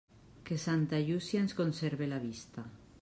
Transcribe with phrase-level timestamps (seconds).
[0.45, 2.67] Que santa Llúcia ens conserve la vista.